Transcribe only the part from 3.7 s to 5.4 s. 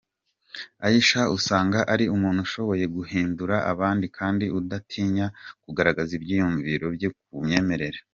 abandi kandi utadinya